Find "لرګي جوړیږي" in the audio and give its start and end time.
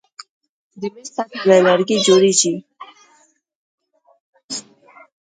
1.65-2.53